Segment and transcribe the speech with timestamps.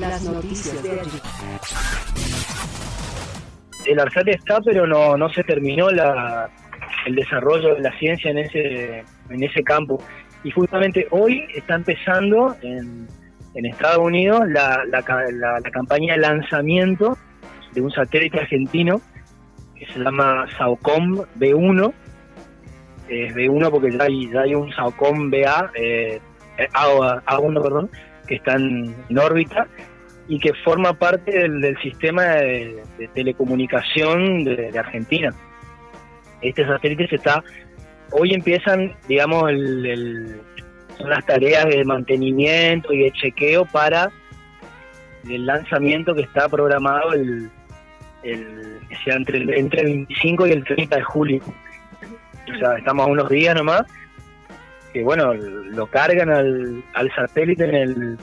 [0.00, 1.20] Las noticias de allí.
[3.86, 6.50] El ARSAT está, pero no, no se terminó la,
[7.06, 10.02] el desarrollo de la ciencia en ese, en ese campo.
[10.44, 13.08] Y justamente hoy está empezando en,
[13.54, 17.16] en Estados Unidos la, la, la, la campaña de lanzamiento
[17.72, 19.00] de un satélite argentino
[19.74, 21.92] que se llama SAOCOM B1.
[23.08, 26.20] Es B1 porque ya hay, ya hay un SAOCOM BA, eh,
[26.74, 27.90] A, A1, perdón,
[28.28, 29.66] que está en, órbita
[30.28, 32.82] y que forma parte del, del sistema de,
[33.14, 35.34] telecomunicación de, Argentina.
[36.42, 37.42] Este satélite se está,
[38.12, 40.40] hoy empiezan, digamos, el,
[40.98, 44.10] son las tareas de mantenimiento y de chequeo para
[45.28, 47.50] el lanzamiento que está programado el,
[48.22, 51.42] el sea entre entre el 25 y el 30 de julio.
[52.54, 53.82] O sea, estamos a unos días nomás,
[54.92, 58.18] que bueno, lo cargan al, al satélite en el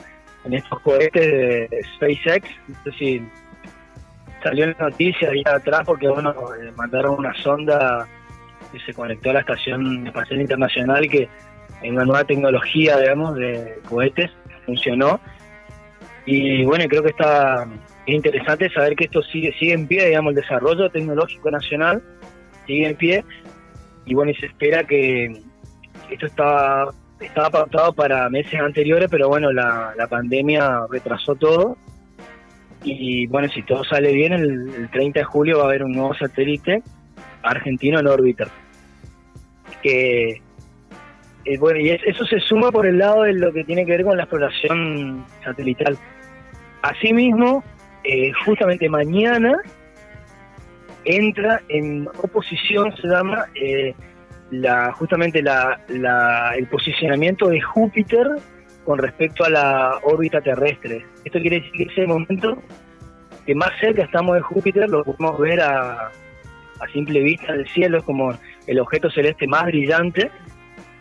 [0.46, 1.26] en estos cohetes
[1.70, 2.48] de SpaceX.
[2.68, 3.22] No sé si
[4.42, 8.06] salió la noticia ahí atrás porque bueno, eh, mandaron una sonda
[8.72, 11.28] que se conectó a la Estación Espacial Internacional que
[11.82, 14.30] en una nueva tecnología, digamos, de cohetes
[14.64, 15.20] funcionó.
[16.24, 17.66] Y bueno, creo que está
[18.06, 22.02] es interesante saber que esto sigue sigue en pie, digamos, el desarrollo tecnológico nacional
[22.66, 23.24] sigue en pie.
[24.04, 25.42] Y bueno, y se espera que
[26.10, 26.86] esto está
[27.20, 31.76] estaba pautado para meses anteriores, pero bueno, la, la pandemia retrasó todo.
[32.84, 35.92] Y bueno, si todo sale bien, el, el, 30 de julio va a haber un
[35.92, 36.82] nuevo satélite
[37.42, 38.48] argentino en órbita.
[39.82, 40.42] Que,
[41.44, 43.92] eh, bueno, y es, eso se suma por el lado de lo que tiene que
[43.92, 45.96] ver con la exploración satelital.
[46.82, 47.64] Asimismo,
[48.04, 49.58] eh, justamente mañana
[51.04, 53.94] entra en oposición, se llama, eh,
[54.50, 58.28] la, justamente la, la, el posicionamiento de Júpiter
[58.84, 61.04] con respecto a la órbita terrestre.
[61.24, 62.62] Esto quiere decir que ese momento
[63.44, 66.10] que más cerca estamos de Júpiter lo podemos ver a,
[66.92, 68.34] simple vista del cielo, es como
[68.66, 70.30] el objeto celeste más brillante.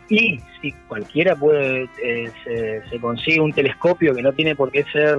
[0.10, 4.84] Y si cualquiera puede, eh, se, se, consigue un telescopio que no tiene por qué
[4.92, 5.18] ser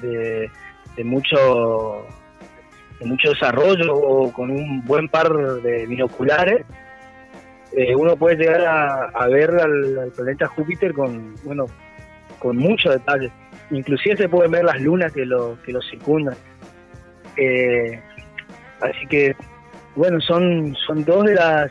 [0.00, 0.50] de,
[0.96, 2.06] de mucho
[2.98, 5.32] de mucho desarrollo o con un buen par
[5.62, 6.64] de binoculares,
[7.72, 8.62] eh, uno puede llegar
[9.14, 11.66] a, ver al, al, planeta Júpiter con bueno
[12.38, 13.32] con muchos detalles
[13.70, 16.36] inclusive se pueden ver las lunas que lo que lo circundan.
[17.36, 18.00] Eh,
[18.80, 19.36] así que
[19.94, 21.70] bueno son son dos de las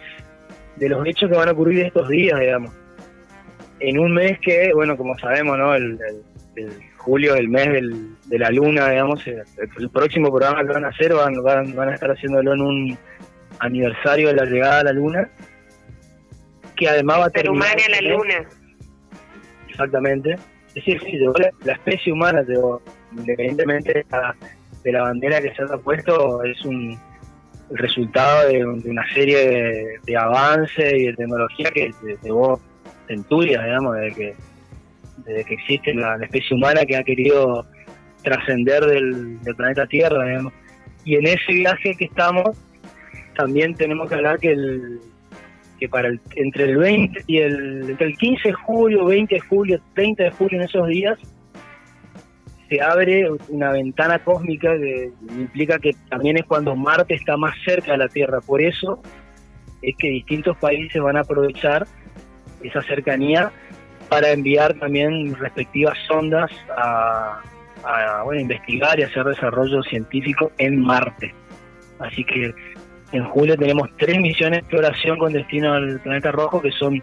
[0.76, 2.74] de los hechos que van a ocurrir estos días digamos.
[3.80, 6.00] En un mes que bueno como sabemos no el,
[6.98, 9.44] julio el mes del, de la luna digamos el,
[9.78, 12.98] el, próximo programa que van a hacer van, van, van a estar haciéndolo en un
[13.60, 15.30] aniversario de la llegada a la luna
[16.78, 17.76] que además va a terminar...
[17.76, 18.50] humana a la luna.
[19.68, 20.34] Exactamente.
[20.70, 21.20] Es decir, sí,
[21.66, 22.44] la, especie humana,
[23.12, 24.36] independientemente de la,
[24.84, 26.98] de la, bandera que se haya puesto, es un
[27.70, 31.92] el resultado de, de una serie de, de, avances y de tecnología que
[32.24, 32.62] llevó
[33.08, 34.36] centurias, digamos, desde que,
[35.26, 37.66] desde que existe la, la especie humana que ha querido
[38.24, 40.54] trascender del, del planeta Tierra, digamos.
[41.04, 42.58] Y en ese viaje que estamos,
[43.36, 45.02] también tenemos que hablar que el,
[45.80, 49.42] que para el, entre el 20 y el, entre el 15 de julio, 20 de
[49.42, 51.20] julio, 30 de julio, en esos días,
[52.70, 57.94] se abre una ventana cósmica que implica que también es cuando Marte está más cerca
[57.94, 58.42] de la Tierra.
[58.42, 59.02] Por eso
[59.82, 61.88] es que distintos países van a aprovechar
[62.62, 63.52] esa cercanía
[64.10, 67.42] para enviar también respectivas sondas a,
[67.84, 71.34] a bueno, investigar y hacer desarrollo científico en Marte.
[72.00, 72.54] Así que
[73.12, 77.02] en julio tenemos tres misiones de exploración con destino al planeta rojo, que son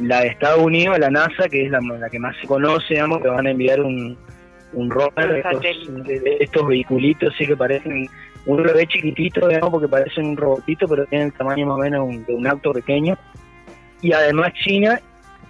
[0.00, 3.22] la de Estados Unidos, la NASA, que es la, la que más se conoce, digamos,
[3.22, 4.16] que van a enviar un,
[4.72, 5.64] un rover, estos,
[6.40, 8.08] estos vehiculitos, sí que parecen
[8.46, 12.06] un bebé chiquitito, digamos, porque parecen un robotito, pero tienen el tamaño más o menos
[12.06, 13.16] un, de un auto pequeño.
[14.02, 15.00] Y además China,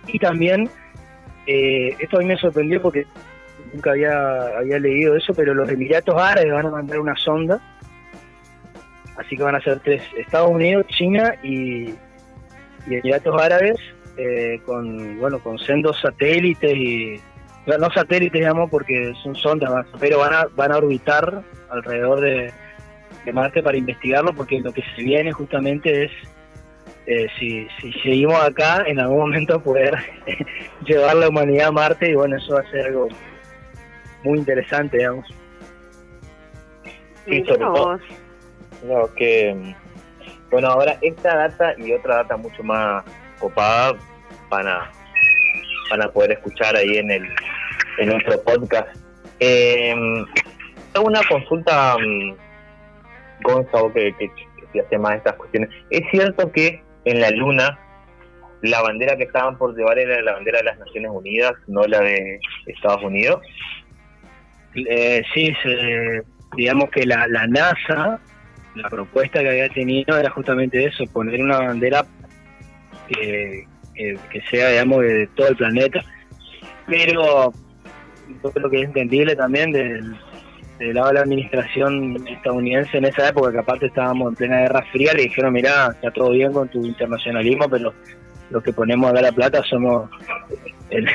[0.06, 0.68] y también,
[1.46, 3.06] eh, esto a mí me sorprendió porque
[3.72, 7.60] nunca había, había leído eso, pero los Emiratos Árabes van a mandar una sonda
[9.16, 11.90] así que van a ser tres, Estados Unidos, China y,
[12.86, 13.76] y Emiratos Árabes,
[14.16, 17.20] eh, con bueno con sendos satélites y
[17.66, 22.52] no satélites digamos porque son sondas pero van a van a orbitar alrededor de,
[23.24, 26.12] de Marte para investigarlo porque lo que se viene justamente es
[27.06, 29.96] eh, si, si seguimos acá en algún momento poder
[30.86, 33.08] llevar la humanidad a Marte y bueno eso va a ser algo
[34.22, 35.26] muy interesante digamos.
[37.26, 37.42] Y
[39.16, 39.74] que
[40.50, 43.04] bueno, ahora esta data y otra data mucho más
[43.38, 43.94] copada
[44.50, 44.90] van a
[45.90, 47.28] van a poder escuchar ahí en el
[47.98, 48.88] en nuestro podcast
[49.40, 49.94] Eh,
[51.02, 52.36] una consulta, um,
[53.42, 55.70] Gonzalo, que, que, hace más estas cuestiones.
[55.90, 57.78] ¿Es cierto que en la Luna
[58.62, 62.00] la bandera que estaban por llevar era la bandera de las Naciones Unidas, no la
[62.00, 63.40] de Estados Unidos?
[64.74, 65.52] Eh, sí,
[66.56, 68.20] digamos que la, la NASA,
[68.74, 72.04] la propuesta que había tenido era justamente eso, poner una bandera
[73.08, 76.00] que, que, sea, digamos, de todo el planeta.
[76.86, 77.52] Pero
[78.42, 80.16] yo creo que es entendible también del,
[80.94, 85.12] lado de la administración estadounidense en esa época, que aparte estábamos en plena Guerra Fría,
[85.14, 87.94] le dijeron, mira, está todo bien con tu internacionalismo, pero
[88.50, 90.10] los que ponemos a dar la plata somos
[90.90, 91.06] el,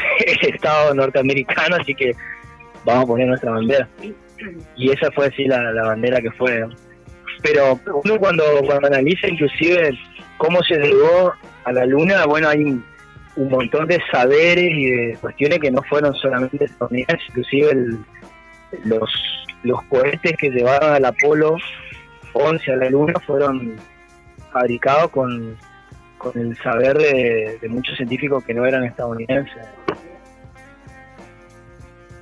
[0.42, 2.14] Estado norteamericano, así que
[2.86, 3.88] vamos a poner nuestra bandera.
[4.76, 6.66] Y esa fue así la, bandera que fue.
[7.42, 9.98] Pero uno cuando, cuando analiza inclusive
[10.38, 11.34] cómo se llegó
[11.64, 12.84] a la luna, bueno, hay un,
[13.50, 17.88] montón de saberes y de cuestiones que no fueron solamente estadounidenses, inclusive
[18.84, 19.10] los,
[19.64, 21.56] los cohetes que llevaron al Apolo
[22.34, 23.78] 11 a la luna fueron
[24.52, 25.56] fabricados con
[26.20, 29.66] con el saber de, muchos científicos que no eran estadounidenses.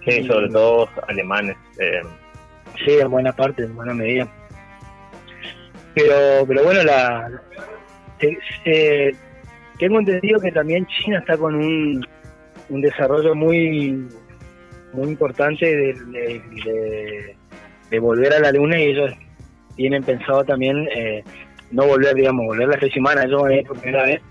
[0.05, 1.57] Sí, sobre todo alemanes.
[1.79, 2.01] Eh.
[2.85, 4.27] Sí, en buena parte, en buena medida.
[5.97, 7.27] Pero, pero bueno, la,
[9.79, 12.05] tengo entendido que también China está con un,
[12.69, 14.07] un desarrollo muy
[14.93, 17.33] muy importante de,
[17.89, 19.11] de, volver a la luna y ellos
[19.75, 21.23] tienen pensado también eh,
[21.71, 24.21] no volver, digamos, volver la semana, eso por primera vez,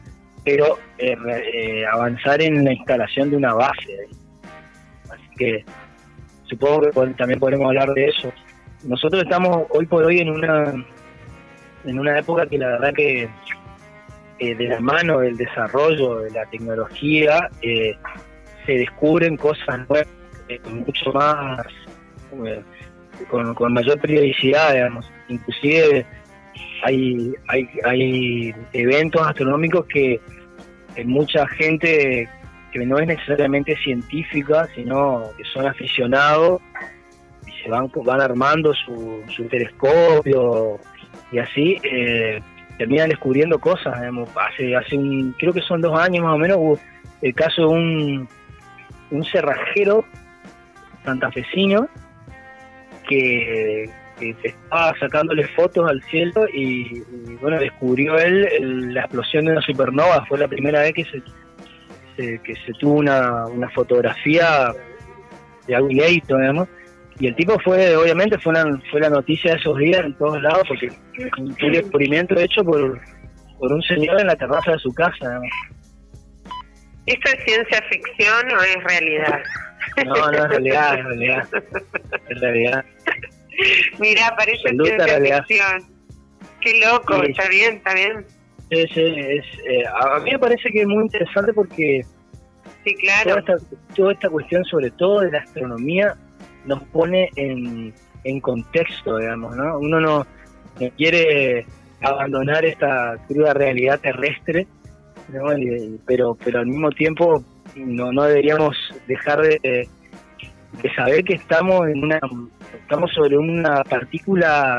[0.45, 1.17] pero eh,
[1.53, 4.09] eh, avanzar en la instalación de una base.
[5.11, 5.65] Así que
[6.45, 8.33] supongo que también podremos hablar de eso.
[8.85, 10.75] Nosotros estamos hoy por hoy en una
[11.87, 13.29] en una época que la verdad que
[14.39, 20.09] eh, de la mano del desarrollo de la tecnología se descubren cosas nuevas
[20.71, 21.67] mucho más
[23.31, 25.11] con, con mayor periodicidad digamos.
[25.29, 26.07] Inclusive
[26.83, 30.21] hay, hay, hay eventos astronómicos que
[31.05, 32.29] mucha gente
[32.73, 36.61] que no es necesariamente científica, sino que son aficionados
[37.47, 40.79] y se van, van armando su, su telescopio
[41.33, 42.41] y así eh,
[42.79, 43.95] terminan descubriendo cosas.
[44.37, 46.79] Hace, hace un, creo que son dos años más o menos, hubo
[47.23, 48.29] el caso de un,
[49.11, 50.05] un cerrajero
[51.05, 51.89] santafesino
[53.09, 53.89] que
[54.21, 57.01] estaba sacándole fotos al cielo y,
[57.41, 60.25] bueno, descubrió él la explosión de una supernova.
[60.27, 61.23] Fue la primera vez que se,
[62.17, 64.73] que se tuvo una, una fotografía
[65.67, 66.69] de algo inédito, digamos.
[67.19, 70.41] Y el tipo fue, obviamente, fue, una, fue la noticia de esos días en todos
[70.43, 70.91] lados porque
[71.39, 73.01] un experimento hecho por,
[73.59, 75.41] por un señor en la terraza de su casa.
[77.07, 79.43] ¿Esto es ciencia ficción o es realidad?
[80.05, 81.49] No, no es realidad, es realidad.
[82.29, 82.85] Es realidad.
[83.99, 85.97] Mira, parece ciencia ficción.
[86.61, 88.27] Qué loco, está bien, está bien.
[88.71, 92.05] es, eh, a mí me parece que es muy interesante porque
[92.85, 93.43] sí, claro.
[93.95, 96.17] toda, esta, cuestión, sobre todo de la astronomía,
[96.67, 99.79] nos pone en, en contexto, digamos, ¿no?
[99.79, 100.27] Uno no,
[100.97, 101.67] quiere
[102.03, 104.67] abandonar esta cruda realidad terrestre,
[106.07, 107.43] pero, pero al mismo tiempo
[107.75, 108.77] no, no deberíamos
[109.07, 109.89] dejar de,
[110.83, 112.21] de saber que estamos en una
[112.75, 114.79] estamos sobre una partícula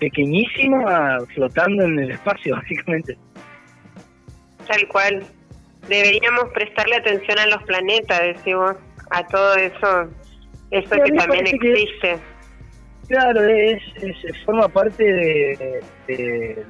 [0.00, 3.16] pequeñísima flotando en el espacio, básicamente.
[4.66, 5.24] Tal cual.
[5.88, 8.76] Deberíamos prestarle atención a los planetas, decimos,
[9.10, 10.10] a todo eso,
[10.70, 12.18] eso que también existe.
[13.08, 13.82] claro, es,
[14.44, 15.82] forma parte de,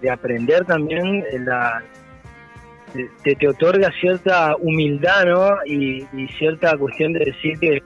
[0.00, 1.82] de, aprender también la,
[3.22, 5.56] te, te, otorga cierta humildad ¿no?
[5.66, 7.82] y, y, cierta cuestión de decir que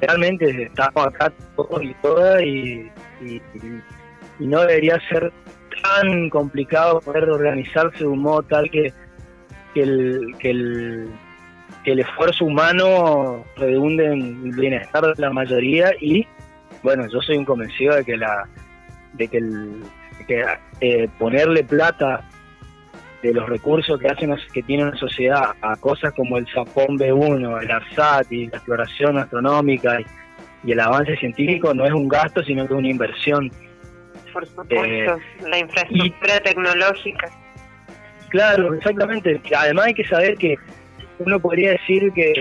[0.00, 2.90] realmente estamos acá todos y todas y,
[4.38, 5.32] no debería ser
[5.82, 8.92] tan complicado poder organizarse de un modo tal que,
[9.72, 11.08] que, el, que, el,
[11.84, 16.26] que el esfuerzo humano redunde en el bienestar de la mayoría y
[16.82, 18.48] bueno yo soy un convencido de que la
[19.14, 19.82] de que, el,
[20.26, 20.44] que
[20.80, 22.24] eh, ponerle plata
[23.22, 27.62] de los recursos que hacen que tiene una sociedad a cosas como el Sapón B1,
[27.62, 30.06] el ARSAT y la exploración astronómica y,
[30.70, 33.50] el avance científico no es un gasto, sino que es una inversión.
[34.32, 35.06] Por supuesto, eh,
[35.48, 37.28] la infraestructura tecnológica.
[38.28, 39.40] Claro, exactamente.
[39.56, 40.56] Además hay que saber que
[41.24, 42.32] uno podría decir que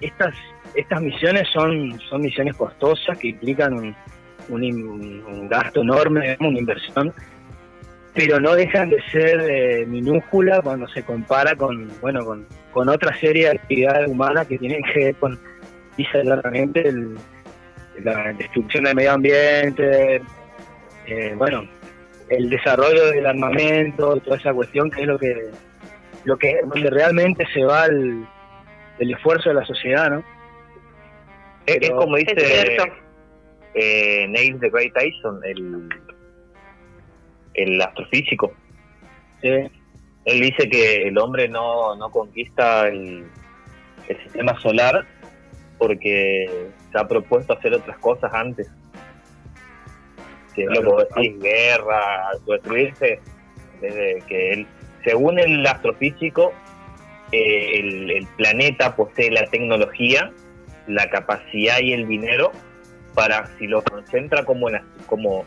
[0.00, 0.34] estas
[0.74, 3.94] estas misiones son son misiones costosas que implican un,
[4.48, 7.12] un, gasto enorme, una inversión
[8.14, 12.24] pero no dejan de ser eh, minúsculas cuando se compara con bueno
[12.72, 15.38] con, otra serie de actividades humanas que tienen que ver con,
[15.96, 16.90] dice claramente
[18.02, 20.22] la destrucción del medio ambiente,
[21.06, 21.68] eh, bueno,
[22.28, 25.50] el desarrollo del armamento, toda esa cuestión que es lo que,
[26.24, 28.26] lo que donde realmente se va el,
[28.98, 30.24] esfuerzo de la sociedad, ¿no?
[31.66, 32.34] es, como dice
[33.74, 35.88] eh, Neil deGrasse Tyson, el,
[37.54, 38.52] el astrofísico.
[39.40, 39.70] Sí.
[40.24, 43.24] Él dice que el hombre no, no conquista el,
[44.08, 45.04] el sistema solar
[45.78, 48.70] porque se ha propuesto hacer otras cosas antes.
[50.54, 53.20] Que es lo que decís, guerra, destruirse,
[53.80, 54.66] desde que él,
[55.04, 56.52] según el astrofísico,
[57.32, 60.32] eh, el, el, planeta posee la tecnología,
[60.86, 62.52] la capacidad y el dinero
[63.14, 64.68] para, si lo concentra como,
[65.06, 65.44] como,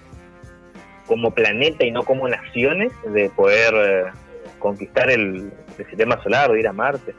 [1.06, 4.12] como planeta y no como naciones, de poder eh,
[4.60, 7.14] conquistar el, el sistema solar o ir a Marte.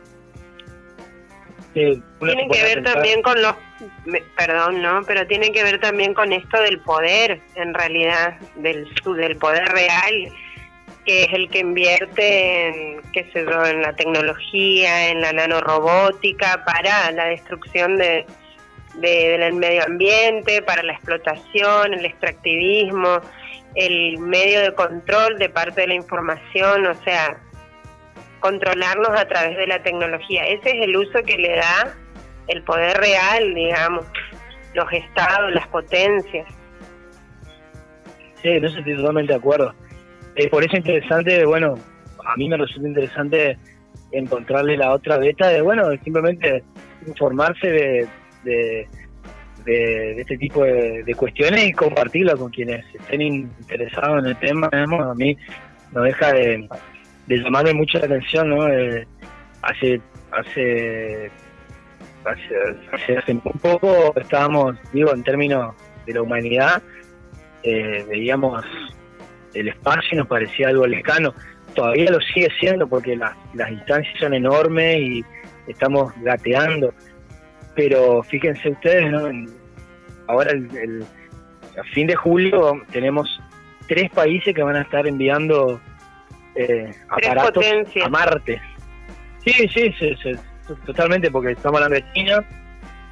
[1.75, 3.55] Tiene que ver también con los,
[4.35, 5.03] perdón, ¿no?
[5.07, 10.33] Pero tiene que ver también con esto del poder, en realidad, del, del poder real,
[11.07, 16.65] que es el que invierte en, qué sé yo, en la tecnología, en la nanorobótica,
[16.67, 18.27] para la destrucción de,
[18.97, 23.21] del medio ambiente, para la explotación, el extractivismo,
[23.77, 27.39] el medio de control de parte de la información, o sea,
[28.41, 30.45] controlarnos a través de la tecnología.
[30.45, 31.95] Ese es el uso que le da
[32.49, 34.07] el poder real, digamos,
[34.75, 36.49] los estados, las potencias.
[38.43, 39.75] Sí, en eso estoy totalmente de acuerdo.
[40.37, 41.75] Es por eso interesante, bueno,
[42.25, 43.57] a mí me resulta interesante
[44.13, 46.63] encontrarle la otra beta de, bueno, simplemente
[47.07, 48.09] informarse de,
[49.65, 54.69] de, este tipo de, cuestiones y compartirlo con quienes estén interesados en el tema.
[54.73, 55.37] A mí
[55.93, 56.69] no deja de,
[57.27, 58.69] de llamarme mucho la atención, ¿no?
[58.69, 59.07] Eh,
[59.63, 60.01] hace,
[60.33, 61.31] hace,
[62.25, 65.75] hace, hace, un poco estábamos, digo, en términos
[66.07, 66.83] de la humanidad,
[67.63, 68.65] eh, veíamos
[69.59, 71.35] el espacio y nos parecía algo lejano.
[71.75, 75.25] Todavía lo sigue siendo porque las, las distancias son enormes y
[75.67, 76.93] estamos gateando.
[77.75, 79.29] Pero fíjense ustedes, ¿no?
[80.29, 81.05] ahora el,
[81.79, 83.41] a fin de julio tenemos
[83.87, 85.81] tres países que van a estar enviando
[86.55, 87.65] eh, aparatos
[88.05, 88.61] a Marte.
[89.45, 90.17] Sí, sí, sí,
[90.85, 92.45] totalmente, porque estamos hablando de China,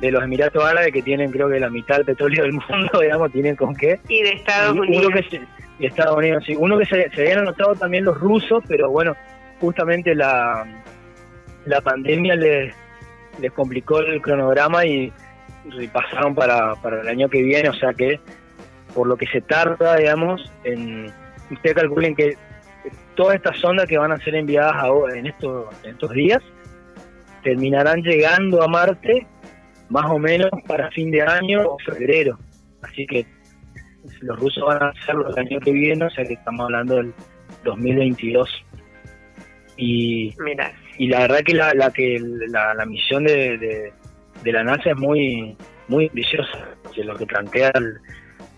[0.01, 3.31] de los Emiratos Árabes que tienen creo que la mitad del petróleo del mundo, digamos,
[3.33, 4.01] tienen con qué.
[4.09, 5.13] Y de Estados Unidos.
[5.79, 6.55] Y Estados Unidos, sí.
[6.59, 9.17] Uno que se, habían anotado también los rusos, pero bueno,
[9.61, 10.65] justamente la,
[11.67, 12.75] la pandemia les,
[13.41, 15.13] les complicó el cronograma y,
[15.93, 18.21] pasaron para, para el año que viene, o sea que
[18.95, 21.11] por lo que se tarda, digamos, en
[21.51, 22.37] ustedes calculen que
[23.15, 24.77] todas estas sondas que van a ser enviadas
[25.15, 26.43] en, estos, estos días
[27.43, 29.27] terminarán llegando a Marte
[29.89, 32.39] más o menos para fin de año o febrero.
[32.83, 33.27] Así que
[34.21, 37.15] los rusos van a hacerlo el año que viene, o sea que estamos hablando del
[37.65, 38.49] 2022.
[39.77, 40.33] Y,
[40.99, 43.93] y la verdad que la, la que la, misión de,
[44.43, 45.57] de, la NASA es muy
[45.89, 47.73] muy ambiciosa, que lo que plantea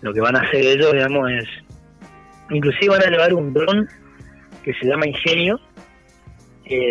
[0.01, 1.47] lo que van a hacer ellos, digamos, es
[2.51, 3.87] inclusive van a llevar un dron
[4.63, 5.59] que se llama Ingenio.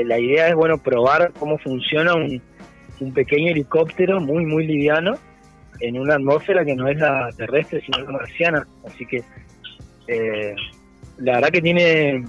[0.04, 2.42] la idea es, bueno, probar cómo funciona un,
[3.14, 5.18] pequeño helicóptero muy, muy liviano
[5.80, 8.66] en una atmósfera que no es la terrestre, sino la marciana.
[8.87, 9.23] Así que
[10.09, 10.54] eh,
[11.18, 12.25] la verdad que tiene,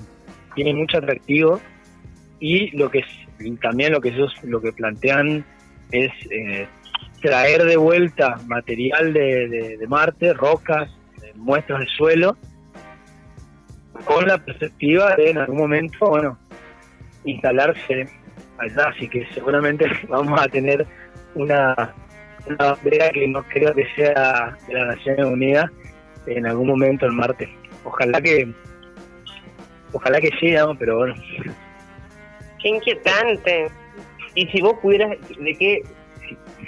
[0.56, 1.60] tiene mucho atractivo
[2.40, 3.04] y lo que
[3.62, 5.46] también lo que ellos lo que plantean
[5.92, 6.68] es eh,
[7.22, 10.90] traer de vuelta material de, de Marte, rocas,
[11.36, 12.36] muestras de suelo
[14.06, 16.38] con la perspectiva de en algún momento, bueno,
[17.26, 18.08] instalarse
[18.58, 20.86] allá, así que seguramente vamos a tener
[21.36, 21.94] una,
[22.50, 25.72] una bandera que no creo que sea de las Naciones Unidas
[26.26, 27.50] en algún momento en Marte.
[27.84, 28.52] Ojalá que,
[29.94, 31.16] ojalá que sí, pero bueno.
[32.62, 33.70] Qué inquietante.
[34.36, 35.82] Y si vos pudieras, ¿de qué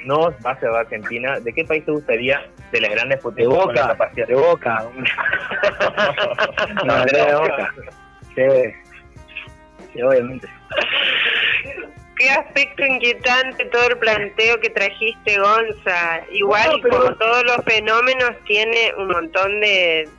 [0.06, 3.50] no va a Argentina, ¿de qué país te gustaría de las grandes potencias?
[3.50, 4.90] De Boca, de Boca.
[6.86, 7.74] no, de, Boca.
[8.36, 10.48] Sí, obviamente.
[12.20, 16.22] Qué aspecto inquietante todo el planteo que trajiste, Gonza.
[16.34, 20.10] Igual, como todos los fenómenos, tiene un montón de...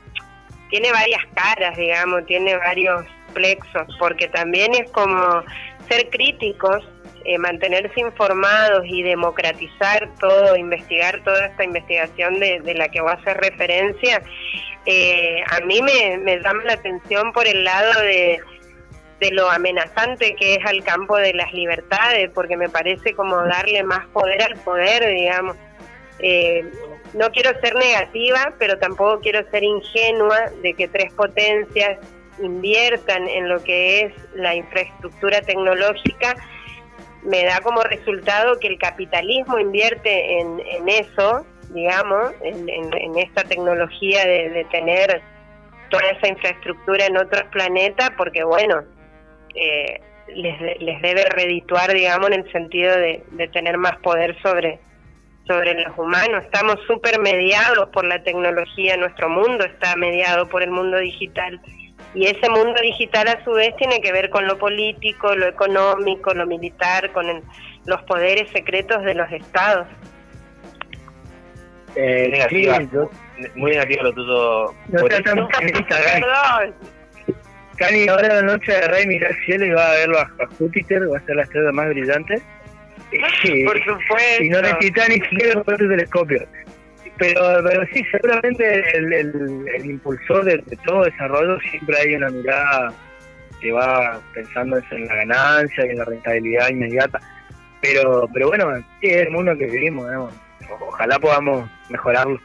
[0.71, 5.43] Tiene varias caras, digamos, tiene varios plexos, porque también es como
[5.87, 6.83] ser críticos
[7.23, 13.15] eh, mantenerse informados y democratizar todo, investigar toda esta investigación de, la que va a
[13.15, 14.23] hacer referencia,
[14.87, 18.39] eh, a mí me, llama la atención por el lado de,
[19.21, 23.83] de lo amenazante que es al campo de las libertades, porque me parece como darle
[23.83, 25.55] más poder al poder, digamos.
[26.19, 26.65] Eh,
[27.13, 31.99] no quiero ser negativa, pero tampoco quiero ser ingenua de que tres potencias
[32.41, 36.35] inviertan en lo que es la infraestructura tecnológica,
[37.23, 44.25] me da como resultado que el capitalismo invierte en, en eso, digamos, en, esta tecnología
[44.25, 45.21] de, tener
[45.91, 48.83] toda esa infraestructura en otros planetas, porque bueno,
[49.55, 50.01] eh,
[50.35, 54.79] les, les debe redituar, digamos, en el sentido de, de tener más poder sobre,
[55.47, 56.43] sobre los humanos.
[56.45, 61.59] Estamos súper mediados por la tecnología, nuestro mundo está mediado por el mundo digital.
[62.13, 66.33] Y ese mundo digital a su vez tiene que ver con lo político, lo económico,
[66.33, 67.25] lo militar, con
[67.85, 69.87] los poderes secretos de los estados.
[71.95, 72.79] Eh, negativa,
[73.55, 74.73] muy negativo lo tuyo.
[74.87, 76.75] No Perdón.
[77.81, 81.11] Cani, ahora la noche de Rey mira el cielo y va a verlo a, Júpiter,
[81.11, 82.39] va a ser la estrella más brillante.
[83.65, 84.43] Por supuesto.
[84.43, 86.47] Y no necesita ni siquiera un telescopio.
[87.17, 92.93] Pero, pero sí, seguramente el, el, impulsor de, todo desarrollo siempre hay una mirada
[93.59, 97.19] que va pensando en la ganancia y en la rentabilidad inmediata.
[97.81, 100.07] Pero, pero bueno, sí, es el mundo que vivimos,
[100.79, 102.39] ojalá podamos mejorarlo.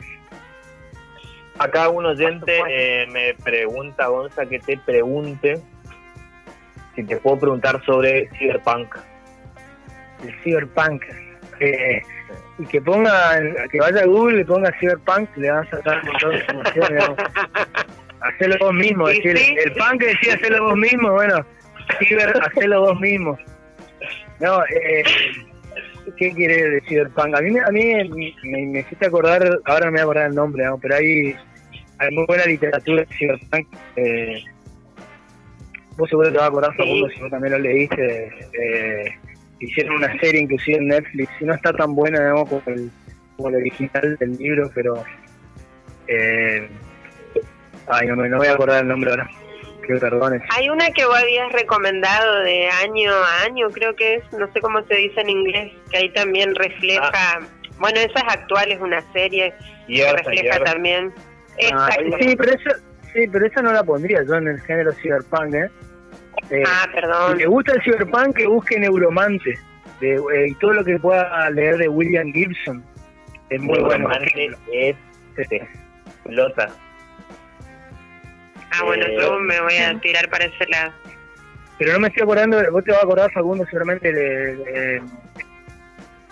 [1.59, 5.61] Acá un oyente eh, me pregunta, Gonza, que te pregunte
[6.95, 8.97] si te puedo preguntar sobre Cyberpunk.
[10.23, 11.03] El Cyberpunk.
[11.61, 12.03] Eh,
[12.59, 13.39] y que ponga,
[13.71, 17.17] que vaya a Google y ponga Cyberpunk, le van a sacar un montón de información.
[18.21, 21.47] Hacerlo vos mismo, decir, el punk decía hacerlo vos mismo, bueno,
[21.99, 23.39] Cyber, hacerlo vos mismo.
[24.41, 25.05] No, eh,
[26.17, 27.35] ¿qué quiere decir Cyberpunk?
[27.35, 27.95] A mí, a mí
[28.45, 31.35] me, me, hiciste acordar, ahora no me voy a acordar el nombre, pero hay,
[31.99, 33.67] hay muy buena literatura de Cyberpunk.
[33.97, 34.45] Eh,
[35.97, 38.29] vos seguro te vas a acordar, Facundo, si vos también lo leíste.
[38.61, 39.15] Eh,
[39.61, 42.91] hicieron una serie inclusive en Netflix y no está tan buena digamos como el,
[43.37, 45.03] como el original del libro pero
[46.09, 46.69] eh,
[47.89, 49.31] ay no me no voy a acordar el nombre ahora
[49.87, 54.33] que perdones hay una que vos habías recomendado de año a año creo que es
[54.33, 57.41] no sé cómo se dice en inglés que ahí también refleja ah.
[57.79, 59.55] bueno esa es actual es una serie
[59.87, 61.13] que refleja también
[61.73, 61.89] ah,
[62.21, 62.77] sí pero esa
[63.13, 65.71] sí pero esa no la pondría yo en el género cyberpunk eh
[66.51, 67.33] eh, ah, perdón.
[67.33, 69.59] Si le gusta el cyberpunk, que busque Neuromante.
[70.01, 72.85] De, eh, y todo lo que pueda leer de William Gibson.
[73.51, 74.09] Es muy bueno.
[74.73, 74.97] es
[76.25, 76.69] pelota.
[78.73, 80.93] Ah, bueno, eh, yo me voy a tirar para ese lado.
[81.79, 84.57] Pero no me estoy acordando, vos te vas a acordar, Facundo, seguramente de,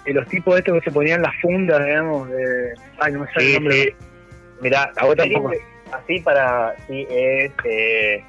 [0.05, 2.29] de, los tipos estos que se ponían las fundas, digamos.
[2.31, 3.97] De, ay, no me sale el nombre.
[4.61, 5.53] Mira, a vos tampoco.
[5.93, 8.25] Así para, sí, es eh,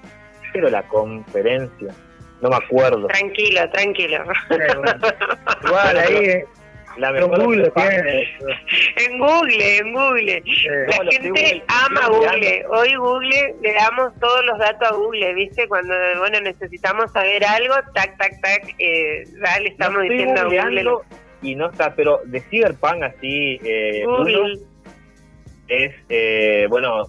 [0.54, 1.94] pero la conferencia.
[2.42, 3.08] No me acuerdo.
[3.08, 4.24] Tranquilo, tranquilo.
[5.66, 6.16] Igual ahí.
[6.16, 6.46] Eh.
[6.98, 7.10] La
[8.98, 10.44] en Google, en Google, en Google.
[10.88, 12.66] La gente ama Google.
[12.70, 15.68] Hoy Google le damos todos los datos a Google, ¿viste?
[15.68, 20.92] Cuando bueno necesitamos saber algo, tac, tac, tac, eh, ya le estamos diciendo a Google.
[21.42, 24.60] Y no está, pero de Cyberpunk así, eh, Google.
[25.68, 27.04] es, eh, bueno,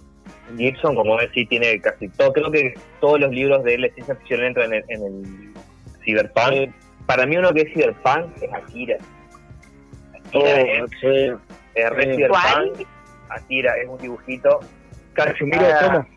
[0.57, 2.33] Gibson, como decís, tiene casi todo.
[2.33, 5.53] Creo que todos los libros de él de ciencia ficción entran en el,
[6.03, 6.73] Cyberpunk.
[7.05, 8.97] Para mí, uno que es Cyberpunk es Akira.
[10.27, 12.87] Akira es, Cyberpunk.
[13.29, 14.59] Akira es un dibujito.
[15.13, 16.07] Casimiro está,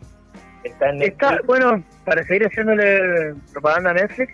[0.63, 4.33] está en Está, bueno, para seguir haciéndole propaganda a Netflix,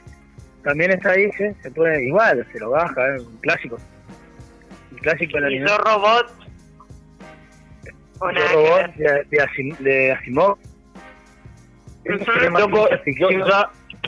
[0.64, 3.78] también está ahí, se puede igual, se lo baja, es un clásico.
[4.92, 6.48] Un clásico de la Robot
[8.20, 10.58] robot de, de, Asimov.
[12.06, 13.30] yo,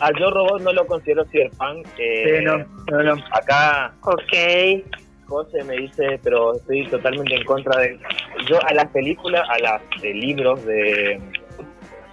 [0.02, 1.88] a Yo Robot no lo considero cyberpunk.
[1.98, 2.58] Eh, no,
[2.92, 3.24] no, no.
[3.32, 3.94] Acá.
[4.02, 4.34] Ok.
[5.30, 8.00] José me dice, pero estoy totalmente en contra de.
[8.50, 11.22] Yo a las películas, a las libros de.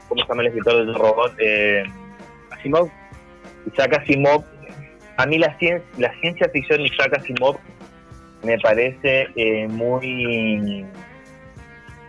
[0.09, 1.33] ¿Cómo se llama el escritor de Yo Robot?
[1.39, 1.85] Eh,
[2.51, 2.91] Asimov.
[3.73, 4.45] Isaac Asimov.
[5.17, 7.57] A mí la ciencia, la ciencia ficción de Isaac Asimov
[8.43, 10.87] me parece eh, muy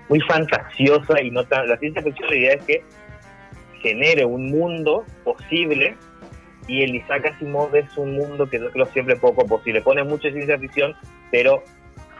[0.09, 1.67] muy fantasiosa y no tan...
[1.67, 2.83] La ciencia ficción la idea es que
[3.81, 5.95] genere un mundo posible
[6.67, 9.81] y el Isaac Asimov es un mundo que yo creo siempre poco posible.
[9.81, 10.95] Pone mucha ciencia ficción,
[11.31, 11.63] pero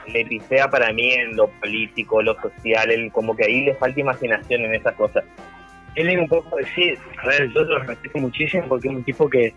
[0.08, 4.00] le pisea para mí en lo político, lo social, el, como que ahí le falta
[4.00, 5.26] imaginación en esas cosas.
[5.96, 9.30] Él es un poco decir, a ver, yo lo respeto muchísimo porque es un tipo
[9.30, 9.54] que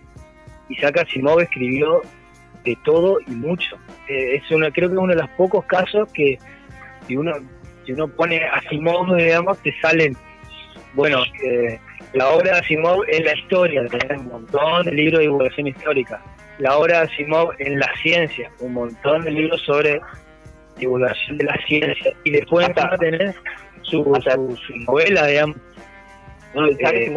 [0.69, 2.03] Isaac Asimov escribió
[2.65, 3.77] de todo y mucho.
[4.09, 6.39] Eh, es una, creo que es uno de los pocos casos que
[7.07, 7.33] si uno
[7.85, 10.17] si uno pone Asimov, digamos, te salen,
[10.95, 11.79] bueno, eh,
[12.13, 16.23] la obra de Asimov en la historia, tenés un montón de libros de divulgación histórica.
[16.59, 20.01] La obra de Asimov en la ciencia, un montón de libros sobre
[20.77, 22.13] divulgación de la ciencia.
[22.25, 23.35] Y después Hasta- tenés
[23.83, 25.57] su, su, su novela, digamos.
[26.55, 26.77] No, Eh,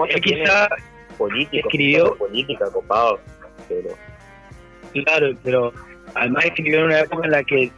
[0.09, 0.67] él quizá,
[1.17, 3.19] político, escribió- política, copado,
[3.67, 3.89] pero
[4.93, 5.73] claro, pero
[6.13, 7.71] además escribió en una época en la que,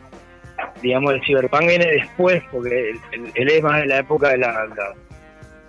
[0.82, 4.38] digamos, el cyberpunk viene después, porque él, él- él es más de la época de
[4.40, 4.94] la, la-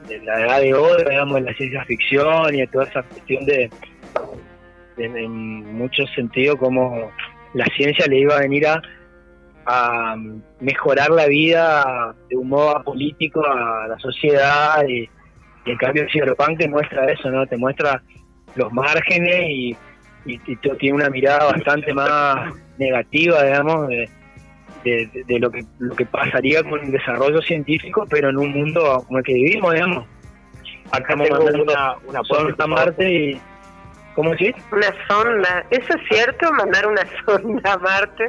[0.08, 3.44] de la edad de oro, digamos, de la ciencia ficción y de toda esa cuestión
[3.46, 3.70] de,
[4.98, 7.10] en muchos sentidos, como
[7.54, 8.82] la ciencia le iba a venir a,
[9.66, 10.16] a
[10.60, 15.08] mejorar la vida de un modo político a la sociedad y,
[15.66, 17.44] en cambio el cyberpunk te muestra eso, ¿no?
[17.46, 18.00] Te muestra
[18.54, 19.76] los márgenes y,
[20.24, 20.38] y,
[20.78, 24.08] tiene una mirada bastante más negativa, digamos, de,
[24.90, 28.50] de, de- de lo que lo que pasaría con el desarrollo científico, pero en un
[28.52, 30.04] mundo como el que vivimos, digamos.
[30.90, 33.40] acá Estamos tengo mandando una, una Son a Marte y...
[34.14, 34.54] ¿Cómo decís?
[34.72, 35.66] Una sonda.
[35.70, 36.50] ¿Eso es cierto?
[36.52, 38.26] ¿Mandar una sonda a Marte?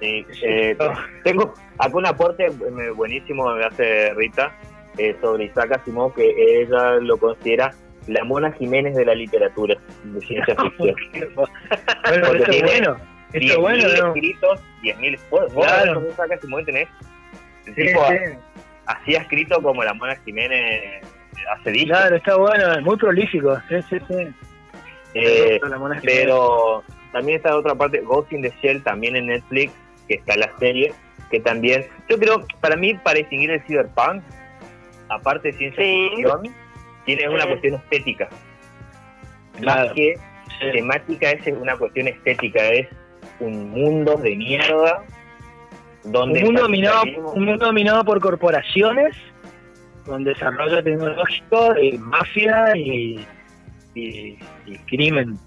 [0.00, 0.76] Sí, eh,
[1.24, 4.52] tengo acá un aporte eh, buenísimo que hace Rita
[4.98, 7.72] eh, sobre Isaac Asimov, que ella lo considera
[8.06, 10.94] la Mona Jiménez de la literatura de ciencia ficción.
[11.34, 11.48] bueno,
[12.26, 12.96] Porque eso es tiene bueno.
[13.32, 14.06] Eso es bueno, 10.000 ¿no?
[14.08, 15.94] escritos, 10.000 vos, vos Claro.
[15.94, 16.88] sos Isaac Asimov tenés
[17.66, 18.14] el Sí, tipo sí.
[18.86, 21.04] así ha escrito como la Mona Jiménez
[21.52, 21.88] hace dicho.
[21.88, 23.56] Claro, está bueno, es muy prolífico.
[23.68, 24.28] Sí, sí, sí.
[25.14, 25.58] Eh,
[26.02, 29.72] pero también está otra parte, Ghost in the Shell, también en Netflix,
[30.06, 30.92] que está la serie,
[31.30, 34.22] que también, yo creo, para mí, para distinguir el cyberpunk,
[35.08, 36.08] aparte de ciencia Sí.
[36.16, 36.42] ficción,
[37.06, 38.28] tiene una cuestión estética.
[39.60, 39.86] Claro.
[39.86, 40.14] Más que
[40.60, 40.72] Sí.
[40.72, 42.86] temática, es una cuestión estética, es
[43.40, 45.04] un mundo de mierda,
[46.04, 47.02] donde un mundo dominado
[47.34, 49.16] un mundo dominado por corporaciones
[50.06, 53.26] con desarrollo tecnológico y mafia y,
[53.94, 55.38] y, y crimen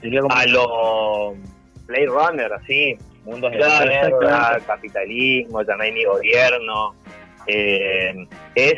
[0.00, 1.38] Sería como a los
[1.86, 4.66] Blade Runner, así, mundos de Claro, mierda, exactamente.
[4.66, 6.94] capitalismo, ya no hay ni gobierno,
[7.46, 8.14] eh,
[8.54, 8.74] es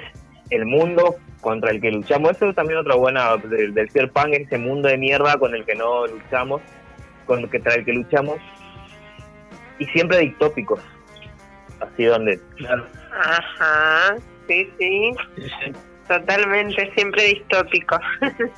[0.50, 2.32] el mundo contra el que luchamos.
[2.32, 5.64] Eso es también otra buena del, del cyberpunk, es ese mundo de mierda con el
[5.64, 6.60] que no luchamos,
[7.32, 8.38] con el que, contra el que luchamos,
[9.78, 10.80] y siempre distópicos,
[11.80, 14.16] así donde claro Ajá,
[14.46, 15.12] sí, sí,
[16.06, 17.98] totalmente, siempre distópico.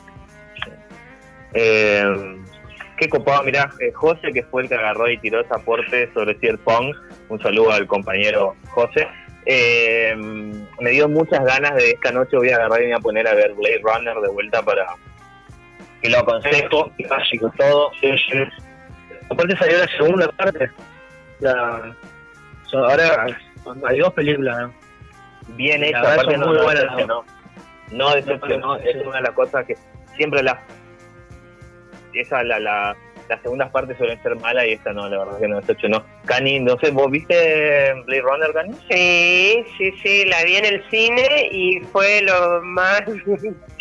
[1.56, 2.02] Eh,
[2.96, 6.34] qué copado, mirá, eh, José, que fue el que agarró y tiró ese aporte sobre
[6.40, 6.96] Cyberpunk,
[7.28, 9.06] un saludo al compañero José,
[9.46, 13.02] eh, me dio muchas ganas de esta noche voy a agarrar y me voy a
[13.02, 14.84] poner a ver Blade Runner de vuelta para
[16.02, 17.52] que lo aconsejo, básico.
[17.56, 18.38] todo, Sí, sí.
[19.30, 20.70] Aparte salió la segunda parte.
[21.40, 21.96] La,
[22.66, 23.26] so- ahora
[23.86, 24.74] hay dos películas, ¿no?
[25.56, 27.24] bien La verdad aparte son no, muy no buenas, decepcionó,
[27.90, 28.88] no decepcionó, Sí.
[28.88, 29.76] es una de las cosas que
[30.16, 30.56] siempre las,
[32.14, 32.96] esa, la, la,
[33.28, 36.04] las segundas partes suelen ser malas y esta no, la verdad que no decepcionó.
[36.24, 38.74] Cani, no sé, ¿vos viste Blade Runner, Cani?
[38.90, 43.02] Sí, sí, sí, la vi en el cine y fue lo más...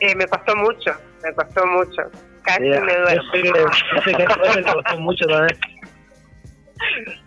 [0.00, 0.92] eh, me costó mucho,
[1.24, 2.02] me costó mucho.
[2.48, 3.30] Casi Sí, me yo duermo.
[3.32, 5.58] sé que, yo sé que a Jorge le gustó mucho también.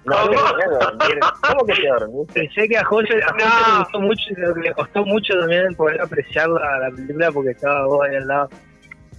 [0.05, 0.39] No, ¿Cómo?
[1.41, 2.49] ¿Cómo que te dormiste?
[2.55, 3.73] Sé que a Jorge, a Jorge No.
[3.73, 4.23] le gustó mucho,
[4.63, 8.49] le costó mucho también poder apreciar la, la película porque estaba vos ahí al lado.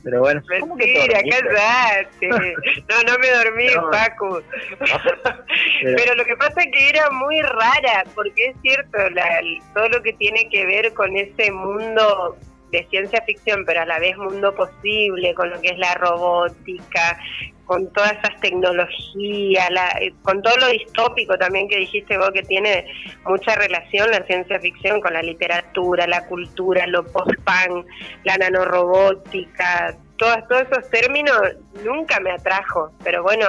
[0.02, 1.48] Pero bueno, ¿Cómo que te Mentira, dormiste?
[1.54, 2.54] cállate.
[2.88, 3.90] No, no me dormí, No.
[3.90, 4.42] Paco.
[4.80, 9.40] Pero- Pero lo que pasa es que era muy rara, porque es cierto, la-
[9.74, 12.36] todo lo que tiene que ver con ese mundo
[12.72, 17.18] de ciencia ficción, pero a la vez mundo posible, con lo que es la robótica,
[17.66, 22.42] con todas esas tecnologías, la- eh, con todo lo distópico también que dijiste vos, que
[22.42, 22.86] tiene
[23.26, 27.86] mucha relación la ciencia ficción con la literatura, la cultura, lo post-punk,
[28.24, 31.38] la nanorobótica, todos, todos esos términos
[31.84, 33.46] nunca me atrajo, pero bueno,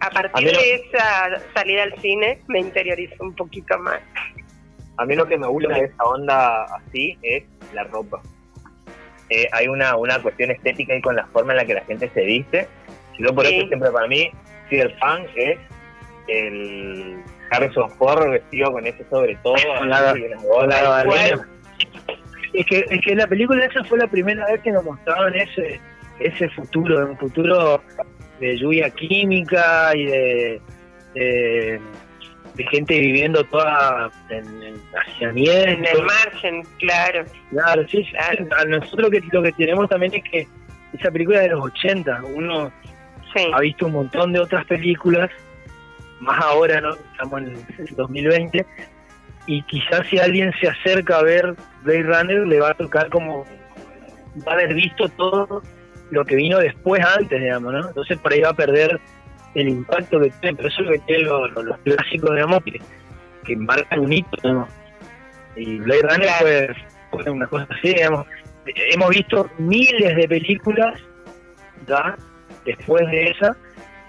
[0.00, 4.00] a partir A de esa salida al cine me interiorizó un poquito más.
[4.96, 8.20] A mí lo que me gusta de esa onda así es la ropa.
[9.30, 12.10] Eh, hay una, una cuestión estética ahí con la forma en la que la gente
[12.12, 12.66] se viste.
[13.18, 13.56] Yo por Sí.
[13.56, 14.30] eso siempre para mí,
[14.68, 15.58] Cyberpunk es
[16.28, 19.54] el Harrison Ford vestido con ese sobre todo.
[19.84, 21.34] La- y-.
[22.52, 25.80] Es que, es que la película esa fue la primera vez que nos mostraban ese
[26.18, 27.80] ese futuro, un futuro
[28.40, 30.60] de lluvia química y de,
[31.14, 31.80] de,
[32.62, 35.90] de gente viviendo toda en, en En hacinamiento.
[35.98, 37.24] el margen, claro.
[37.50, 38.10] Claro, sí, sí.
[38.12, 38.46] Claro.
[38.56, 40.46] A nosotros lo que, lo que tenemos también es que
[40.98, 42.72] esa película es de los 80, uno
[43.34, 43.46] Sí.
[43.54, 45.30] ha visto un montón de otras películas,
[46.18, 46.94] más ahora, ¿no?
[47.12, 48.66] Estamos en el 2020,
[49.46, 53.44] y quizás si alguien se acerca a ver Blade Runner le va a tocar como
[54.46, 55.62] va a haber visto todo
[56.10, 57.86] lo que vino después antes, digamos, ¿no?
[57.88, 58.98] Entonces por ahí va a perder
[59.54, 62.80] el impacto que tiene, pero eso es lo que tienen los, clásicos, digamos, que,
[63.44, 64.68] que marcan un hito, ¿no?
[65.56, 66.74] Y Blade Runner fue,
[67.10, 68.26] fue, una cosa así, digamos.
[68.66, 71.00] Hemos visto miles de películas.
[72.64, 73.56] Después de esa,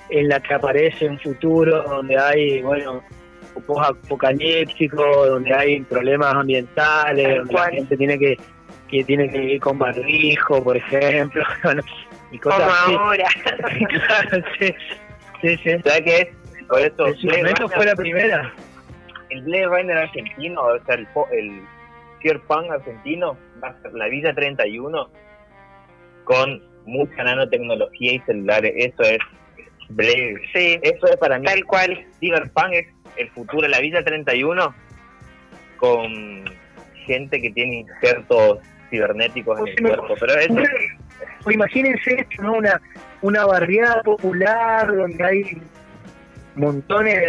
[0.09, 3.01] en la que aparece un futuro donde hay, bueno,
[3.65, 8.37] post-apocalíptico, donde hay problemas ambientales, donde la gente tiene que,
[8.89, 11.43] que tiene que vivir con barrijo, por ejemplo,
[12.31, 13.27] y cosas Como ahora.
[13.89, 14.73] claro, sí,
[15.41, 15.71] sí, sí.
[15.83, 16.67] ¿Sabes qué es?
[16.67, 18.53] Por eso, el fue la primera.
[19.29, 21.61] El Blade Runner argentino, o sea, el, el
[22.49, 25.09] argentino, va a ser la Villa 31
[26.23, 28.73] con mucha nanotecnología y celulares.
[28.75, 29.19] Eso es
[29.89, 30.41] Blade.
[30.53, 31.45] Sí, eso es para mí.
[31.45, 32.05] Tal cual.
[32.19, 34.73] Cyberpunk es el futuro, la Villa 31,
[35.77, 36.45] con
[37.05, 40.15] gente que tiene injertos cibernéticos en el cuerpo.
[40.19, 40.59] Pero eso...
[41.49, 42.53] imagínense esto, ¿no?
[42.53, 42.79] Una,
[43.21, 45.61] una barriada popular donde hay
[46.55, 47.21] montones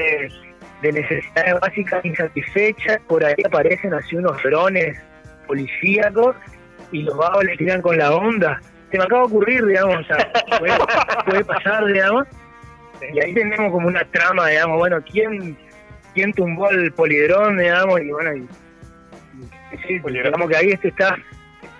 [0.83, 4.99] de, necesidades básicas insatisfechas, por ahí aparecen así unos drones
[5.47, 6.35] policíacos
[6.91, 8.61] y los vagos le tiran con la onda.
[8.91, 10.73] Se me acaba de ocurrir, digamos, o sea, puede,
[11.27, 12.27] puede pasar, digamos.
[13.13, 15.57] Y ahí tenemos como una trama, digamos, bueno, ¿quién
[16.15, 18.49] quién tumbó el polidrón, digamos, y bueno, y,
[19.87, 21.17] sí, digamos que ahí este está.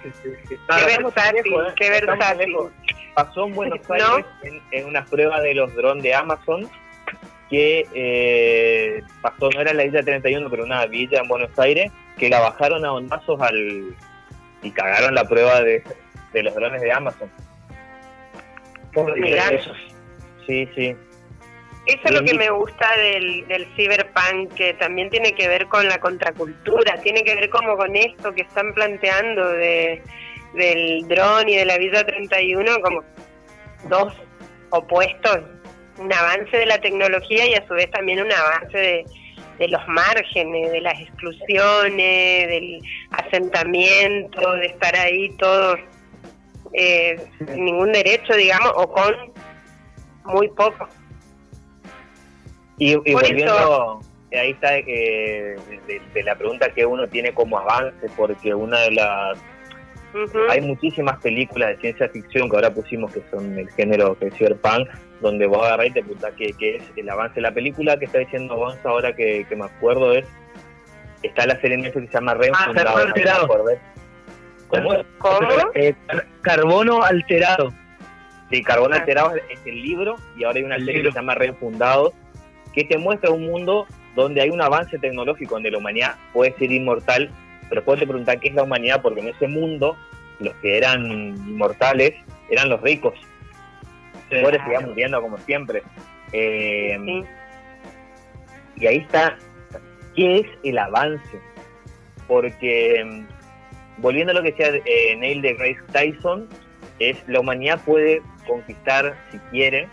[0.05, 1.73] Este, está qué versátil, ¿eh?
[1.77, 2.57] qué versátil.
[3.15, 4.27] Pasó en Buenos Aires
[4.71, 6.69] en, una prueba de los drones de Amazon
[7.51, 12.31] que eh, pasó, no era la isla 31, pero una villa en Buenos Aires, que
[12.31, 13.95] la bajaron a ondazos al
[14.63, 15.83] y cagaron la prueba de,
[16.33, 17.31] de los drones de Amazon.
[20.47, 20.97] Sí, sí.
[21.85, 25.89] Eso es lo que me gusta del, del cyberpunk, que también tiene que ver con
[25.89, 30.01] la contracultura, tiene que ver como con esto que están planteando de,
[30.55, 33.03] del dron y de la vida 31 como
[33.89, 34.13] dos
[34.71, 35.41] opuestos,
[35.99, 39.05] un avance de la tecnología y a su vez también un avance de,
[39.59, 45.79] de los márgenes, de las exclusiones, del asentamiento, de estar ahí todos
[46.73, 49.15] eh, sin ningún derecho, digamos, o con
[50.25, 50.89] muy poco.
[52.79, 54.01] Y, volviendo,
[54.33, 55.57] ahí está eh,
[56.15, 59.39] de, la pregunta que uno tiene como avance, porque una de las...
[60.51, 64.35] Hay muchísimas películas de ciencia ficción que ahora pusimos que son el género que es
[64.35, 64.89] cyberpunk,
[65.21, 68.19] donde vos agarrás y te preguntás qué, es el avance de la película que está
[68.19, 70.27] diciendo vos ahora que, me acuerdo es
[71.23, 72.97] está la serie Netflix que se llama Reenfundado.
[72.97, 73.49] Ah, alterado.
[74.69, 74.91] ¿Cómo?
[75.19, 75.49] ¿Cómo?
[75.75, 75.95] Eh,
[76.41, 77.73] carbono alterado.
[78.51, 78.99] Sí, Carbono ah.
[78.99, 82.13] Alterado es el libro y ahora hay una serie que se llama Reenfundados
[82.73, 86.71] que te muestra un mundo donde hay un avance tecnológico, donde la humanidad puede ser
[86.71, 87.31] inmortal,
[87.73, 89.97] pero puedes preguntar qué es la humanidad, porque en ese mundo
[90.41, 92.13] los que eran inmortales
[92.51, 93.15] eran los ricos.
[94.29, 95.83] Los pobres seguían muriendo como siempre.
[96.35, 97.25] Eh,
[98.77, 99.39] y ahí está,
[100.15, 101.41] ¿qué es el avance?
[102.29, 103.25] Porque,
[103.97, 106.51] volviendo a lo que decía eh, Neil de Grace Tyson,
[106.99, 109.89] es la humanidad puede conquistar, si quiere,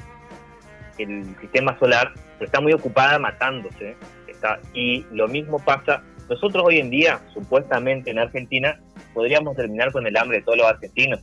[0.98, 3.96] el sistema solar, pero está muy ocupada matándose.
[4.28, 8.80] Está, y lo mismo pasa, nosotros hoy en día, supuestamente en Argentina,
[9.14, 11.20] podríamos terminar con el hambre de todos los argentinos,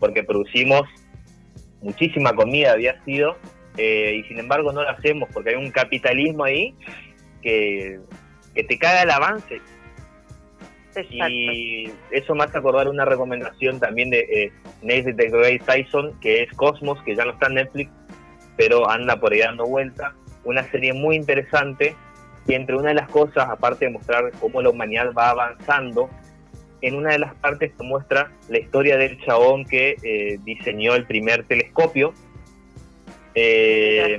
[0.00, 0.82] porque producimos
[1.82, 3.36] muchísima comida, había sido,
[3.76, 6.74] eh, y sin embargo no lo hacemos, porque hay un capitalismo ahí
[7.42, 8.00] que,
[8.54, 9.60] que te caga el avance.
[11.10, 16.52] Y eso me hace acordar una recomendación también de eh, Neil deGrasse Tyson, que es
[16.52, 17.90] Cosmos, que ya no está en Netflix,
[18.56, 21.96] pero anda por ahí dando vuelta una serie muy interesante
[22.46, 26.10] y entre una de las cosas, aparte de mostrar cómo la humanidad va avanzando,
[26.80, 31.06] en una de las partes se muestra la historia del chabón que eh, diseñó el
[31.06, 32.12] primer telescopio
[33.34, 34.18] eh,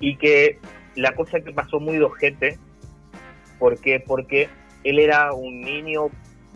[0.00, 0.58] y que
[0.94, 2.58] la cosa que pasó muy dojete,
[3.58, 4.48] ¿por Porque
[4.84, 6.08] él era un niño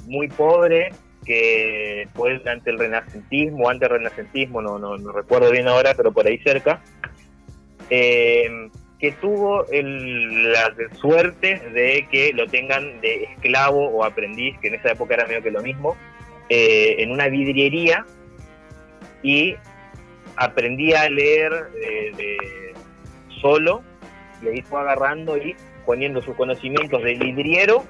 [0.06, 0.90] muy pobre
[1.26, 6.12] que fue durante el renacentismo, antes del renacentismo, no, no, no recuerdo bien ahora, pero
[6.12, 6.80] por ahí cerca,
[7.90, 14.74] eh, que tuvo la suerte de que lo tengan de esclavo o aprendiz, que en
[14.74, 15.96] esa época era medio que lo mismo,
[16.48, 18.06] eh, en una vidriería
[19.22, 19.56] y
[20.36, 22.74] aprendía a leer de,
[23.40, 23.82] solo
[24.48, 27.84] ahí fue agarrando y poniendo sus conocimientos de vidriero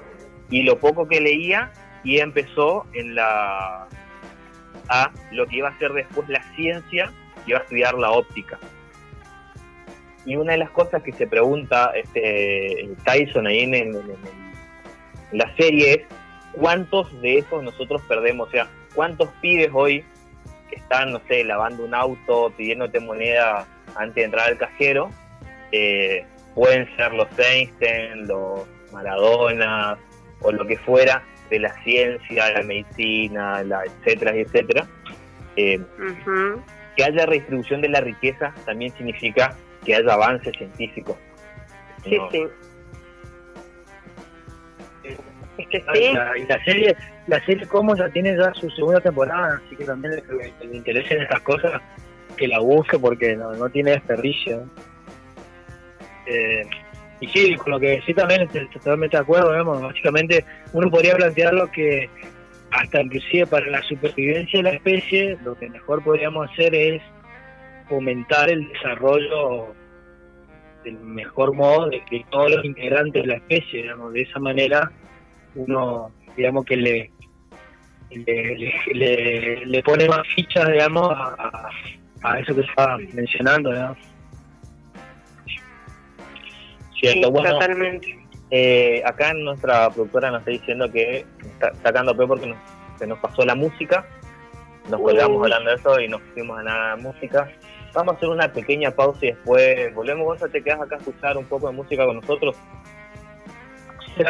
[0.49, 1.71] y lo poco que leía
[2.03, 3.87] y empezó en la
[4.89, 7.11] a lo que iba a ser después la ciencia,
[7.45, 8.57] iba a estudiar la óptica
[10.27, 13.97] y una de las cosas que se pregunta este Tyson ahí en,
[15.31, 15.99] la serie es
[16.51, 20.03] cuántos de esos nosotros perdemos, o sea, cuántos pibes hoy
[20.69, 25.09] que están, no sé, lavando un auto, pidiéndote moneda antes de entrar al cajero,
[25.71, 29.97] eh, pueden ser los Einstein, los Maradona
[30.41, 34.87] o lo que fuera de la ciencia, la medicina, la etcétera, etcétera.
[35.55, 35.79] Eh,
[36.97, 39.55] que haya redistribución de la riqueza también significa
[39.87, 41.17] que haya avance científico.
[42.03, 42.43] Sí, sí.
[45.57, 46.95] y la serie,
[47.27, 51.21] la serie como ya tiene ya su segunda temporada, así que también le, le interesen
[51.21, 51.81] estas cosas,
[52.35, 54.69] que la busque porque no, tiene desperdicio.
[56.27, 56.63] Eh,
[57.21, 62.09] y sí, con lo que sí también totalmente de acuerdo, básicamente uno podría plantearlo que
[62.71, 67.01] hasta inclusive para la supervivencia de la especie, lo que mejor podríamos hacer es
[67.89, 69.73] fomentar el desarrollo
[70.83, 74.91] del mejor modo de que todos los integrantes de la especie, digamos, de esa manera
[75.55, 77.11] uno, digamos que le
[78.09, 81.69] le, le, pone más fichas, digamos, a,
[82.23, 83.97] a, eso que estaba mencionando, digamos.
[86.99, 88.17] Cierto, bueno, totalmente.
[88.49, 92.55] Eh, acá nuestra productora nos está diciendo que está sacando pe porque
[92.97, 94.05] se nos pasó la música.
[94.89, 97.51] Nos colgamos hablando de eso y nos fuimos a la música.
[97.97, 100.39] Vamos a hacer una pequeña pausa y después volvemos.
[100.39, 102.55] Vos te quedas acá a escuchar un poco de música con nosotros.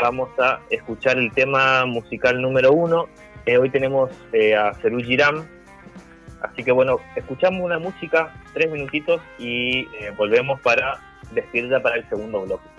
[0.02, 3.10] Vamos a escuchar el tema musical número uno.
[3.46, 5.46] Eh, hoy tenemos eh, a Cerú Giram.
[6.42, 11.02] Así que bueno, escuchamos una música, tres minutitos y eh, volvemos para
[11.34, 12.70] despedirla para el segundo bloque.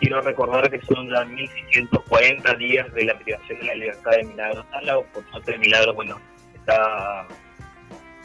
[0.00, 4.66] Quiero recordar que son ya 1640 días de la privación de la libertad de Milagros
[4.70, 6.20] Sala, por suerte de Milagros, bueno,
[6.54, 7.26] está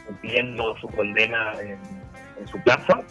[0.05, 1.79] cumpliendo su condena en,
[2.47, 3.01] su casa.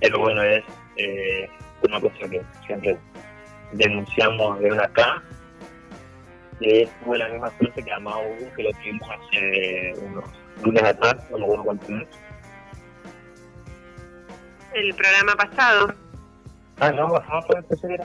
[0.00, 0.64] Pero bueno, es
[0.96, 1.48] eh,
[1.82, 2.98] una cosa que siempre
[3.72, 5.22] denunciamos de acá.
[6.60, 8.22] Que tuve la misma suerte que Amado
[8.56, 10.24] que lo tuvimos hace unos
[10.64, 11.86] lunes atrás, no me acuerdo cuánto
[14.72, 16.05] El programa pasado.
[16.78, 18.04] Ah, no, pasado fue el tercer era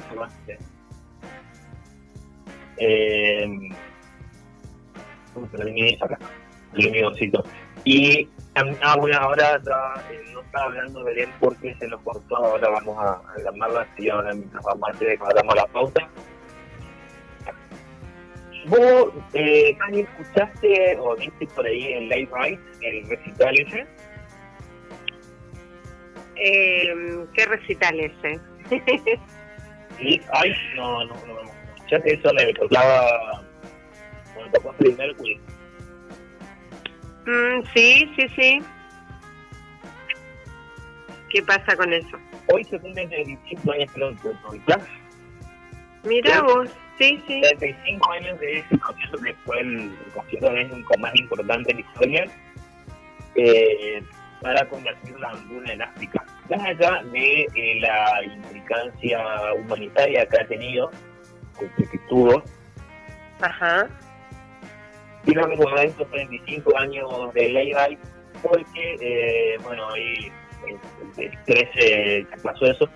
[2.77, 3.47] Eh,
[5.51, 6.17] pero el acá,
[6.73, 7.43] el míocito.
[7.83, 8.27] Y
[8.81, 9.55] ah, bueno, ahora
[10.09, 13.81] eh, no estaba hablando de Belén porque se nos cortó, ahora vamos a, a llamarla
[13.81, 15.19] así ahora mientras vamos a hacer
[15.55, 16.09] la pauta.
[18.67, 23.87] ¿Vos, eh, escuchaste o viste por ahí en Live Right el recital ese?
[26.35, 28.39] Eh, ¿Qué recital ese?
[29.99, 31.51] Live Right, no, no, no, no.
[31.75, 32.33] ¿Escuchaste eso?
[32.33, 33.43] Me tocaba,
[34.33, 35.39] bueno, tocó Freddie Mercury.
[37.25, 38.63] Mm, sí, sí, sí.
[41.29, 42.17] ¿Qué pasa con eso?
[42.47, 44.15] Hoy se cumplen 25 años que lo
[46.03, 46.69] Mira vos.
[46.97, 47.41] Sí, sí.
[47.41, 52.25] 35 años de ese concierto que fue el, concierto más importante de la historia
[53.35, 54.03] eh,
[54.41, 56.25] para convertir la hambruna en África.
[56.49, 58.21] Más allá de eh, la
[58.71, 60.89] implicancia humanitaria que ha tenido,
[61.59, 62.43] que, tuvo,
[63.41, 63.87] Ajá.
[65.25, 67.73] quiero recordar estos 35 años de Ley
[68.41, 70.31] porque, eh, bueno, ahí
[71.17, 72.89] el, 13 pasó eso,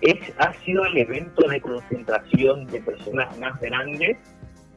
[0.00, 4.16] es, ha sido el evento de concentración de personas más grandes,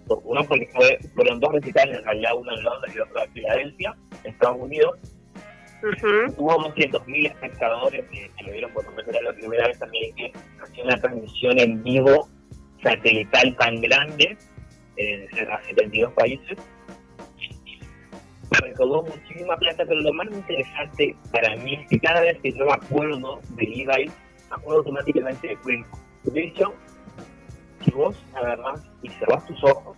[0.08, 3.96] uno porque fue, fueron dos recitales, en realidad uno en Londres y otro en Filadelfia,
[4.24, 5.00] en Estados Unidos.
[6.36, 10.98] Tuvo 200.000 espectadores que, lo vieron por era la primera vez también que hacía una
[10.98, 12.30] transmisión en vivo
[12.84, 14.38] satelital tan grande
[14.98, 16.58] en 72 países.
[18.52, 22.66] Recaudó muchísima plata, pero lo más interesante para mí es que cada vez que yo
[22.66, 24.12] me acuerdo de Levi
[24.52, 25.86] acuerdo automáticamente de Queen.
[26.24, 26.74] De hecho,
[27.84, 29.98] si vos agarrás y cerrás tus ojos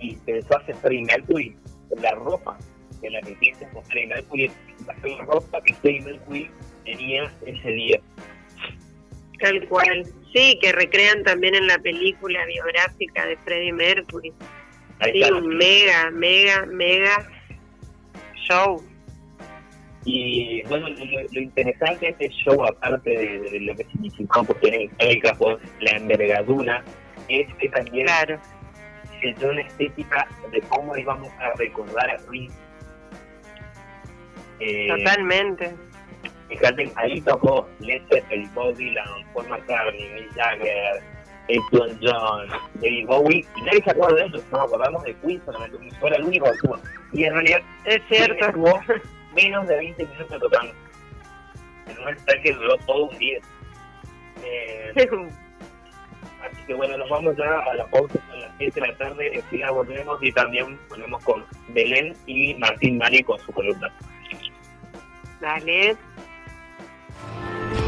[0.00, 1.56] y pensás en Freddie Mercury,
[2.00, 2.56] la ropa
[3.00, 6.50] que la que piensas con Freddie Mercury a la ropa que Freddie Mercury
[6.84, 8.00] tenía ese día.
[9.40, 10.04] Tal cual.
[10.32, 14.32] Sí, que recrean también en la película biográfica de Freddie Mercury.
[15.02, 17.28] sí, un mega, mega, mega
[18.46, 18.82] show.
[20.04, 25.20] Y bueno, lo, interesante de este show, aparte de, lo que significó, porque en el
[25.20, 26.84] caso la envergadura,
[27.28, 28.38] es que también claro.
[29.20, 32.56] se dio una estética de cómo íbamos a recordar a Prince.
[34.60, 35.74] Eh, Totalmente.
[36.48, 39.04] Fíjate, ahí tocó Led Zeppelin, Bob Dylan,
[39.34, 41.02] Paul McCartney, Mick Jagger,
[41.48, 45.78] Elton John, David Bowie, y nadie se acuerda de ellos, nos acordamos de Queen solamente,
[45.98, 46.78] fue el único que estuvo.
[47.12, 48.46] Y en realidad, es cierto.
[48.46, 48.80] Estuvo
[49.34, 50.72] menos de 20 minutos tocando.
[51.86, 53.38] En un que duró todo un día.
[54.44, 54.92] Eh,
[56.42, 59.34] así que bueno, nos vamos ya a la pausa a las 7 de la tarde,
[59.34, 63.92] enseguida volvemos y también volvemos con Belén y Martín Mari con su columna.
[65.40, 65.96] Dale.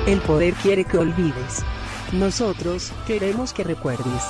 [0.07, 1.65] El poder quiere que olvides.
[2.13, 4.23] Nosotros queremos que recuerdes.